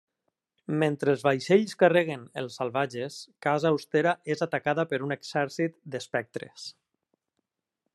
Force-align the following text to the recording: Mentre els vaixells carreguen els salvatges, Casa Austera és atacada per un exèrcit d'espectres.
Mentre 0.83 1.11
els 1.17 1.25
vaixells 1.27 1.75
carreguen 1.83 2.23
els 2.43 2.57
salvatges, 2.61 3.19
Casa 3.49 3.73
Austera 3.75 4.15
és 4.37 4.45
atacada 4.49 4.87
per 4.95 5.03
un 5.11 5.19
exèrcit 5.21 5.81
d'espectres. 5.97 6.69